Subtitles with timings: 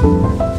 [0.00, 0.57] 嗯。